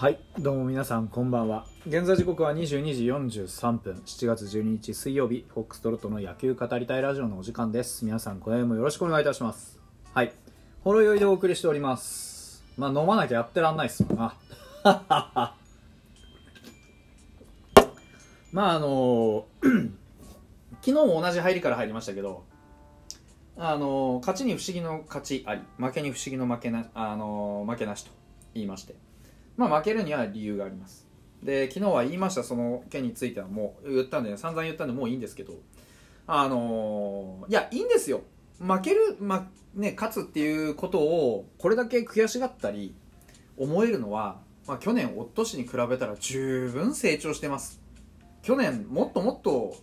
[0.00, 0.18] はい。
[0.38, 1.66] どうも皆さんこんばんは。
[1.86, 4.02] 現在時刻は22時43分。
[4.06, 8.06] 7月12日水曜日フォックストロットの野球語りたいラジオのお時間です。
[8.06, 9.78] 皆さん今夜もよろしくお願いいたします。
[10.14, 10.32] はい。
[10.84, 12.64] ほろ酔いでお送りしております。
[12.78, 14.34] まあ飲まなきゃやってらんないっすもんな。
[18.52, 19.44] まああの
[20.80, 22.44] 昨日も同じ入りから入りましたけど
[23.58, 28.10] あの勝ちに不思議の勝ちあり負けに不思議の負けなあの負けなしと
[28.54, 29.09] 言いまして。
[29.56, 31.06] まあ負けるには理由があります。
[31.42, 35.54] で昨日は言いましたその件についてはもう言ったんで散々言ったんでもういいんですけど
[36.26, 38.22] あのいやいいんですよ。
[38.60, 42.94] 負ける、まね、勝つっていうことをこれだけ悔しがったり
[43.56, 47.80] 思えるのは、まあ、去年おとしに比べたら十分成長してます。
[48.42, 49.76] 去年もっともっと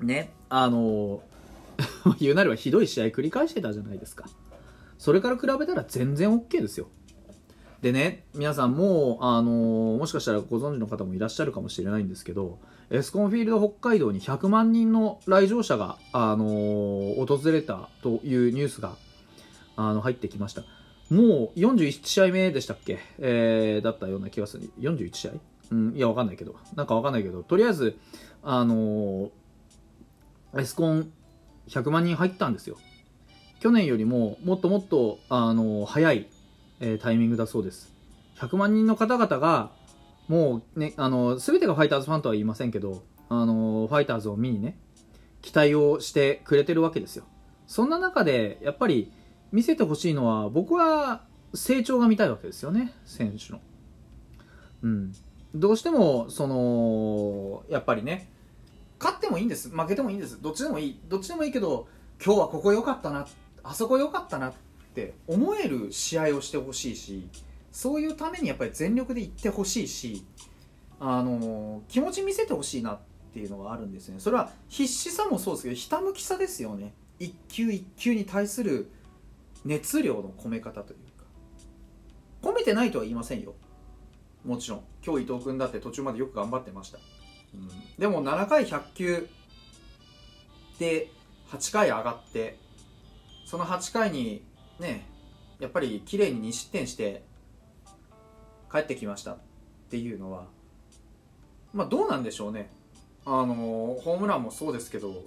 [0.00, 1.22] ねあの
[2.18, 4.26] 言うなればひどい試合繰り返してたじゃないですか。
[4.98, 6.88] それから比べたら全然 OK ですよ。
[7.82, 12.58] でね皆さんもう、あのーもしかしたらご存知の方もいらっしゃるかもしれないんですけど
[12.90, 18.96] エスコンフィールド北海道に100万人の来場者が、あのー訪れたというニュースが
[19.76, 20.62] あの入ってきました。
[21.10, 24.70] もう41試合目でしたっけ、えーだったような気がする。
[24.80, 25.32] 41試合？
[25.72, 26.54] うん、いやわかんないけど。
[26.74, 27.42] なんかわかんないけど。
[27.42, 27.98] とりあえず
[28.42, 29.30] あの
[30.56, 31.12] エスコン
[31.68, 32.76] 100万人入ったんですよ。
[33.60, 36.28] 去年よりももっともっと、あの早い
[36.80, 37.92] えタイミングだそうです。
[38.38, 39.70] 100万人の方々が
[40.28, 44.78] もうねあの全てがファイターズファンとは言いませんけどあのファイターズを見にね
[45.42, 47.24] 期待をしてくれてるわけですよ。
[47.66, 49.12] そんな中でやっぱり
[49.52, 51.22] 見せてほしいのは僕は
[51.54, 53.60] 成長が見たいわけですよね選手の。
[54.82, 55.12] うん。
[55.54, 58.28] どうしてもそのやっぱりね
[58.98, 61.88] 勝ってもいいんです負けてもいいんですどっちでもいいどっちでもいいけど
[62.24, 63.26] 今日はここ良かったな
[63.62, 64.52] あそこ良かったなっ
[64.96, 67.28] って思える試合をしてほしいし
[67.70, 70.24] そういうためにやっぱり全力でいってほしいし
[70.98, 72.98] あの気持ち見せてほしいなっ
[73.34, 74.14] ていうのがあるんですね。
[74.18, 76.94] それは必死さもそうですけどひたむきさですよね。
[77.18, 78.90] 一球一球に対する
[79.66, 81.26] 熱量の込め方というか。
[82.40, 83.54] 込めてないとは言いませんよ。
[84.46, 84.84] もちろん。
[85.04, 86.98] 今日伊藤君だって途中までよく頑張ってました、
[87.54, 89.28] うん、でも7回100球
[90.80, 91.10] で
[91.50, 92.58] 8回上がって
[93.44, 94.42] その8回に
[94.78, 95.06] ね
[95.58, 97.22] やっぱり綺麗に2失点して
[98.70, 99.38] 帰ってきましたっ
[99.90, 100.46] ていうのは
[101.72, 102.70] まあどうなんでしょうね。
[103.24, 103.54] あの
[104.00, 105.24] ホームランもそうですけど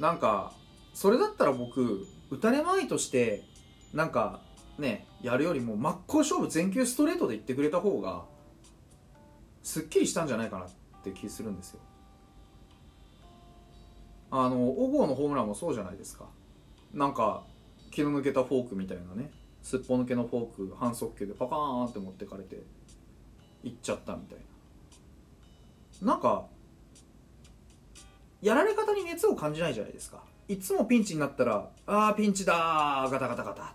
[0.00, 0.52] なんか
[0.92, 3.42] それだったら僕打たれまいとして
[3.92, 4.40] なんか
[4.78, 8.24] ねやるよりも真っ向勝負全球ストレートでいってくれた方が
[9.62, 10.68] すっきりしたんじゃないかなっ
[11.04, 11.80] て気するんですよ。
[14.30, 16.26] あの小郷のホームランもそうじゃないですか。
[16.92, 17.44] なんか
[17.94, 19.30] 気の抜けたフォークみたいなね。
[19.62, 22.62] すっぽ抜けのフォーク反則球でパカーンって持ってかれて
[23.62, 24.38] いっちゃったみたい
[26.02, 26.12] な。
[26.12, 26.46] なんか
[28.42, 30.22] やられ方に熱を感じないじゃないですか。
[30.48, 33.74] いつもピンチになったら「あーピンチだーガタガタガタ」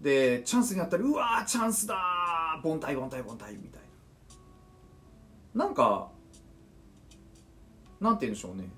[0.00, 3.82] でチャンスになったら「うわーチャンスだー凡退凡退凡退」みたい
[5.54, 5.66] な。
[5.66, 6.10] なんか
[8.00, 8.70] なんて言うんでしょうね。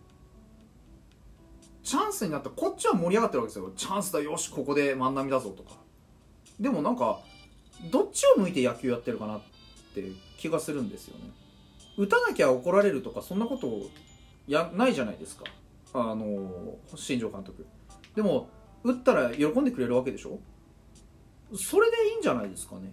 [1.88, 3.72] チャンスになったこっちは盛り上がってるわけですよ。
[3.74, 5.70] チャンスだよしここで万波だぞとか。
[6.60, 7.20] でもなんか
[7.90, 9.40] どっちを向いて野球やってるかなっ
[9.94, 10.04] て
[10.36, 11.30] 気がするんですよね。
[11.96, 13.88] 打たなきゃ怒られるとかそんなこと
[14.46, 15.44] やないじゃないですか。
[15.94, 17.64] あの新庄監督。
[18.14, 18.50] でも
[18.84, 20.40] 打ったら喜んでくれるわけでしょ？
[21.56, 22.92] それでいいんじゃないですかね。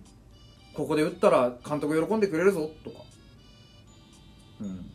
[0.74, 3.00] ここで打ったら監督喜んでくれるぞとか。
[4.62, 4.90] うん。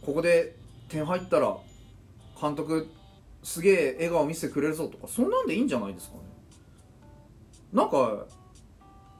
[0.00, 0.56] ここで
[0.88, 1.58] 点入ったら
[2.40, 2.88] 監督
[3.42, 6.22] すげえ笑顔見せてくれるぞとかそんなんでいいんじゃないですかね。
[7.72, 8.26] なんか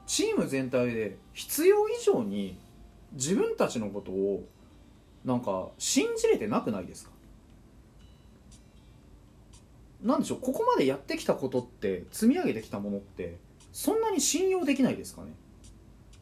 [0.05, 2.59] チーム全体で必要以上に
[3.13, 4.43] 自分たちのことを
[5.23, 7.11] なんか信じれてなくないですか？
[10.03, 13.37] なんでしょうここまでやってきたことって積み上げてきたものって
[13.71, 15.33] そんなに信用できないですかね？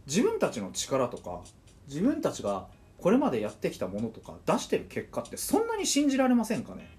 [0.06, 1.42] 自分たちの力とか
[1.88, 2.68] 自分たちが
[2.98, 6.99] これまでやってきたものとか出してる結果ってそんなに信じられませんかね？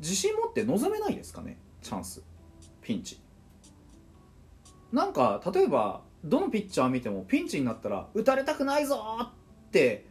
[0.00, 1.58] 自信持って望めないですかね？
[1.82, 2.22] チャンス。
[2.80, 3.20] ピンチ。
[4.92, 9.28] なんか例えばどのピッチャー見てもピンチになったら打たれたくないぞっ
[9.70, 10.06] て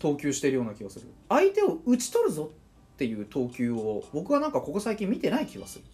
[0.00, 1.06] 投球してるような気がする。
[1.28, 2.50] 相手を打ち取るぞ
[2.94, 5.84] っていう投球を僕はなんかここ最近見てない気がする。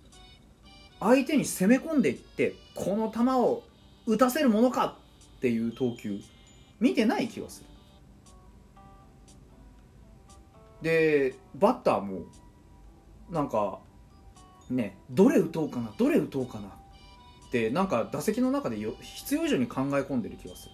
[0.99, 3.63] 相手に攻め込んでいってこの球を
[4.07, 4.97] 打たせるものか
[5.37, 6.21] っていう投球
[6.81, 7.67] 見てない気がする。
[10.81, 12.23] でバッターも
[13.31, 13.81] なんか
[14.71, 20.73] ねどれ打とうかなどれ打とうかなってなんか打席の中でよ必要以上に考え込んでる気がする。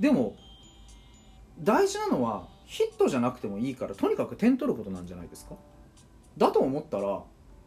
[0.00, 0.36] でも
[1.60, 5.54] 大事なのはヒットじゃなくてもいいからとにかく点取ることなんじゃないですか。
[6.36, 7.22] だと思ったら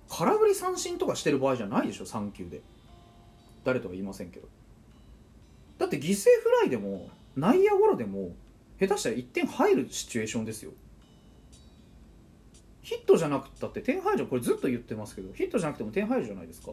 [0.09, 2.61] 空振り三振とかしてる場合じゃないでしょ3球で。
[3.63, 4.47] 誰とは言いませんけど。
[5.77, 8.31] だって犠牲フライでも内野ゴロでも
[8.79, 10.71] 下手したら1点入るシチュエーションですよ。
[12.87, 16.71] ヒットじゃなくたって点入るこれずっと言ってますけどヒットじゃなくても点入るじゃないですか。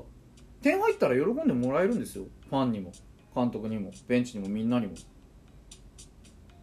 [0.62, 2.26] 点入ったら喜んでもらえるんですよ。
[2.48, 2.92] ファンにも。
[3.34, 3.90] 監督にも。
[4.06, 4.92] ベンチにもみんなにも。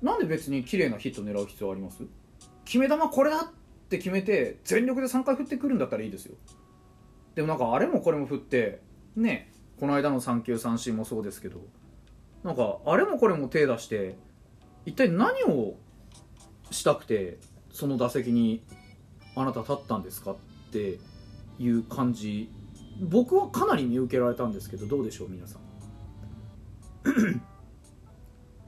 [0.01, 2.05] なんで別に綺麗なヒット狙う必要あります？
[2.63, 3.49] 決め球これだっ
[3.89, 6.35] て決めて全力で3回振ってくるんだったらいいですよ。
[7.35, 8.79] でもなんかあれもこれも振って
[9.17, 9.51] ね
[9.81, 11.59] この間の3球三振もそうですけど
[12.45, 14.15] なんかあれもこれも手出して
[14.85, 15.75] 一体何を
[16.71, 17.37] したくて
[17.73, 18.63] その打席に
[19.35, 20.31] あなた立ったんですか？
[20.31, 20.35] っ
[20.71, 20.99] て
[21.59, 22.49] いう感じ。
[23.01, 25.61] 僕はかなり見受けられたんですけどどうでしょう皆さん。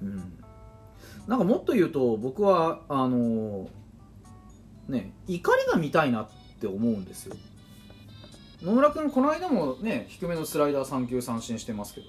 [0.01, 0.33] うん。
[1.27, 3.69] なんかもっと言うと僕はあの
[4.87, 6.29] ね怒りが見たいなっ
[6.59, 7.35] て思うんですよ。
[8.61, 12.07] 野村君この間もね低めのスライダー3球三振してますけど。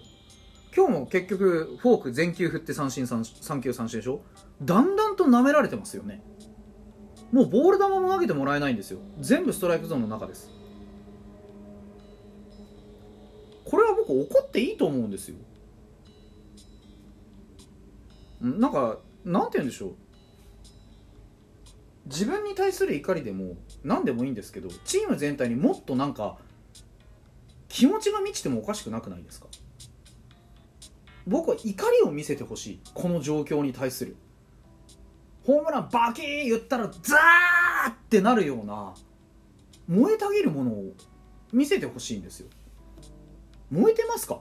[0.76, 4.22] 今日も結局フォーク全球振って三振 3, 3球三振でしょ？
[4.62, 6.20] だんだんと舐められてますよね。
[7.32, 9.00] もうボール球も投げてもらえないんですよ。
[9.20, 10.50] 全部ストライクゾーンの中です。
[13.64, 15.36] これは僕怒っていいと思うんですよ。
[18.40, 19.94] なんかなんて言うんでしょう。
[22.06, 26.36] 自分に対する怒りでも何でもいいんですけどチーム全体にもっとなんか
[27.68, 29.46] 気持ちが満ちてもおかしくなくないですか？
[31.26, 32.80] 僕は怒りを見せてほしい。
[32.92, 34.14] この状況に対する。
[35.46, 38.94] ホームランバキー言ったらザーってなるような
[39.86, 40.92] 燃えたぎるものを
[41.52, 42.48] 見せてほしいんですよ。
[43.70, 44.40] 燃えてますか？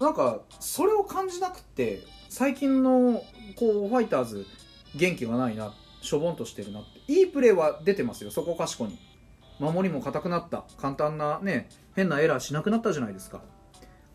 [0.00, 3.22] なんかそれを感じなくって最近の
[3.56, 4.46] こうファイターズ
[4.94, 7.12] 元気がないなしょぼんとしてるなって。
[7.12, 8.98] いいプレーは出てますよそこかしこに。
[9.58, 10.64] 守りも硬くなった。
[10.76, 13.40] 簡単なね変なエラーしなくなったじゃないですか。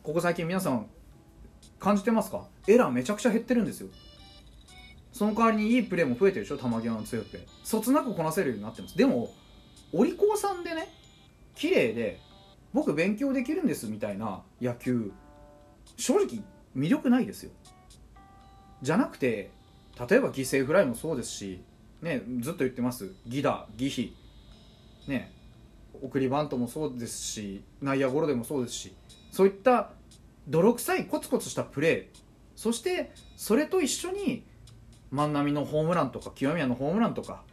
[0.03, 0.87] ここ最近皆さん
[1.79, 2.45] 感じてますか？
[2.67, 3.89] エラーめちゃくちゃ減ってるんですよ。
[5.11, 6.57] その代わりにいいプレーも増えてるでしょ？
[6.57, 8.97] 球際の強いプレーそつなくこなせるようになってます。
[8.97, 9.33] でも
[9.93, 10.87] お利口さんでね
[11.55, 12.19] 綺麗で
[12.73, 15.11] 僕勉強できるんですみたいな野球
[15.97, 16.43] 正直
[16.75, 17.51] 魅力ないですよ。
[18.81, 19.51] じゃなくて
[20.09, 21.61] 例えば犠牲フライもそうですし、
[22.01, 23.11] ね、ずっと言ってます。
[23.27, 24.15] 犠打犠飛
[25.07, 25.33] ね
[26.01, 28.95] 送りバントもそうですし内野ゴロでもそうですし
[29.31, 29.91] そういった
[30.47, 32.05] 泥臭いコツコツしたプレー。
[32.55, 34.45] そしてそれと一緒に
[35.11, 37.43] 万波のホームランとか清宮のホームランとか、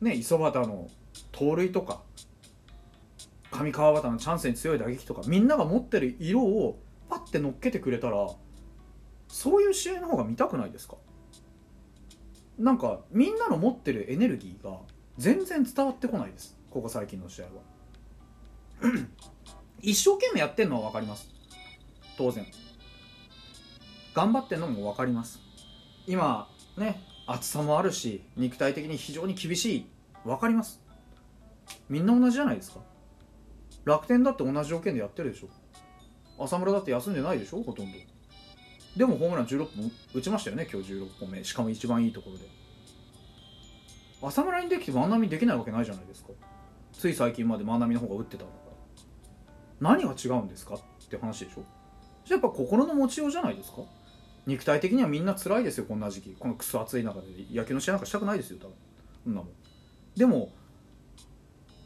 [0.00, 0.88] ね、磯端の
[1.32, 2.02] 盗塁とか
[3.50, 8.28] 上川端のチャンスに強い打撃とかみんなが持ってる色をパッて乗っけてくれたら
[9.28, 10.96] そういう試合の方が見たくないですか？
[12.58, 14.78] なんかみんなの持ってるエネルギーが
[15.16, 17.50] 全然伝わってこないですここ最近の試合は。
[19.82, 21.28] 一生懸命やってんのは分かります。
[22.18, 22.46] 当然。
[24.14, 25.38] 頑張ってんのも分かります。
[26.06, 26.48] 今
[26.80, 29.86] ね暑さもあるし肉体的に非常に厳しい。
[30.24, 30.80] 分かります。
[31.88, 32.80] みんな同じじゃないですか。
[33.84, 35.48] 楽天だって同じ条件でやってるでしょ。
[36.44, 37.92] 浅村だって休んでないでしょほとんど。
[38.96, 41.44] でもホームラン16本打ちましたよね今日16本目。
[41.44, 42.44] しかも一番いいところで。
[44.22, 46.30] 浅村にできて万波できないわけないじゃないですか。
[46.92, 48.60] つい最近まで万波の方が打ってたんだか
[49.80, 49.96] ら。
[49.96, 51.64] 何が違うんですかって話でしょ。
[52.24, 53.82] じゃやっぱ心の持ちようじゃないですか。
[54.46, 56.36] 肉体的にはみんな辛いですよこんな時期。
[56.38, 57.26] このクソ暑い中で。
[57.52, 58.74] 野球の試合なんかしたくないですよ多分。
[59.24, 59.50] そんなもん。
[60.16, 60.52] でも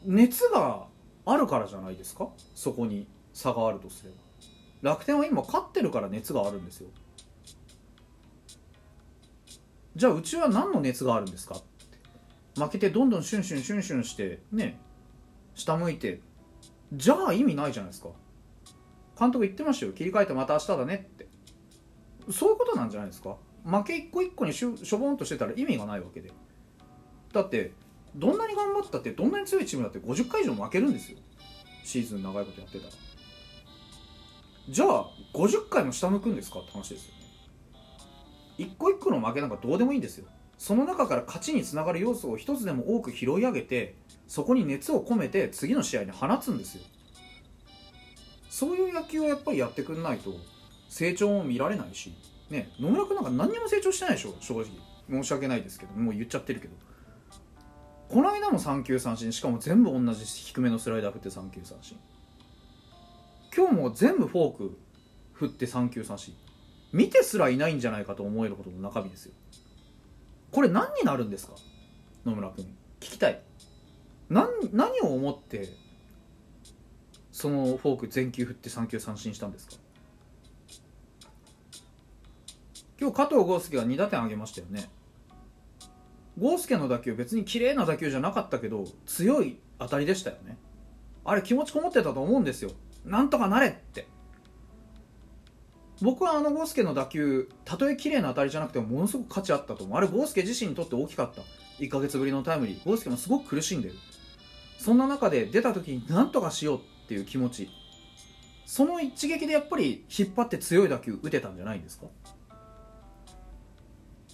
[0.05, 0.87] 熱が
[1.25, 2.29] あるからじゃないですか？
[2.55, 4.11] そこに差があるとすれ
[4.81, 4.91] ば。
[4.93, 6.89] 楽天は今勝ってるから熱があるんですよ。
[9.95, 11.55] じゃあうちは何の熱があるんですか？
[11.55, 11.61] っ
[12.55, 14.79] て負けてどんどんシュンシュンシュンシュンしてね
[15.55, 16.21] 下向いて。
[16.93, 18.09] じゃあ意味ないじゃないですか。
[19.19, 19.93] 監督言ってましたよ。
[19.93, 21.24] 切り替えてまた明日だねって。
[22.31, 23.37] そういうことなんじゃないですか？
[23.65, 26.31] 負け一個一個にしょしょぼんとしてたら意味がないわけで。
[27.33, 27.73] だって
[28.15, 31.17] どんなに頑張ったってどんなに強いチームだって50回以上負けるんですよ。
[31.83, 32.93] シーズン長いことやってたら。
[34.69, 37.21] じゃあ50回も下向くんですかって話ですよね。
[38.57, 40.27] 一個一個の負けなんかどうでもいいんですよ。
[40.57, 43.95] その中から勝ちにつながる要素を一つでも多く拾い上げて
[44.27, 46.83] そこに熱を込めて次の試合に放つんですよ。
[48.49, 50.31] そういう野球をやっぱりやってくんないと
[50.89, 52.13] 成長も見られないし
[52.49, 54.65] ね野村君なんか何にも成長してないでしょ正直。
[55.09, 56.73] 申し訳ないですけどもう言っちゃってるけど。
[58.07, 61.97] この間も3球三振しかも全部同じ低めのスライダー振って3球三振。
[63.55, 64.77] 今日も全部フォーク
[65.33, 66.33] 振って3球三振。
[66.93, 69.33] 見てすらいないんじゃないかと思えるほどの中身ですよ。
[70.51, 71.53] これ何になるんですか？
[72.25, 72.65] 野村君。
[72.99, 73.41] 聞きたい。
[74.29, 75.69] 何何を思って
[77.31, 79.75] そのフォーク全球振って3球三振したんですか？
[82.99, 84.89] 今日加藤豪介が2打点挙げましたよね。
[86.39, 90.57] 豪介の打球別に綺麗な打球じゃなかったけど強い当たりでしたよね。
[91.23, 92.71] あれ気持ちこもってたと思うんですよ。
[93.05, 94.07] なんとかなれって。
[96.01, 99.97] 僕はあのゴースケの打球たとえ綺麗な当たりじゃなくてもものすごく価値あったと思う。
[99.97, 101.41] あれゴースケ自身にとって大きかった。
[101.79, 102.85] 1ヶ月ぶりのタイムリー。
[102.85, 103.95] ゴースケもすごく苦しんでる。
[104.77, 107.69] そんな中で出た時に何とかしようっていう気持ち。
[108.65, 112.07] その一撃でやっぱり引っ張って強い打球打てたんじゃないんですか。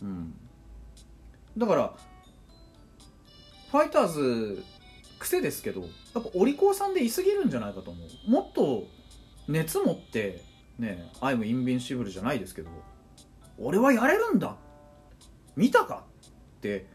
[0.01, 0.34] うん。
[1.58, 1.93] だから
[3.72, 4.63] ファイターズ
[5.20, 8.31] 癖ですけどやっぱお利口さんでいすぎるんじゃないかと思う。
[8.31, 8.88] もっと
[9.48, 10.43] 熱持って
[10.79, 12.70] ね「アイムインビンシブル」じゃないですけど
[13.58, 14.55] 俺はやれるんだ。
[15.55, 16.05] 見たか
[16.58, 16.88] って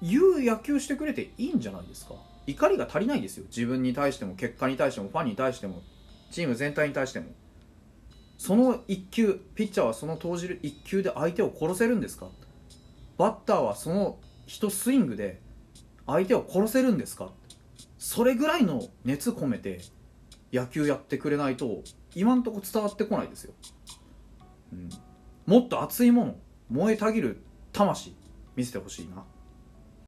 [0.00, 2.14] 言う野球してくれていいんじゃないですか。
[2.46, 3.44] 怒りが足りないですよ。
[3.48, 5.82] 自分に対しても結果に対してもファンに対しても
[6.30, 7.26] チーム全体に対しても
[8.44, 12.26] その1球ピッチャーはその投じる1球で相手を殺せるんですか？
[13.16, 15.40] バッターはその一スイングで
[16.06, 17.30] 相手を殺せるんですか？
[17.96, 19.80] それぐらいの熱込めて
[20.52, 21.84] 野球やってくれないと
[22.14, 23.54] 今んとこ伝わってこないですよ、
[24.74, 24.90] うん、
[25.46, 26.36] もっと熱いもの
[26.68, 28.14] 燃えたぎる魂
[28.56, 29.24] 見せてほしいな。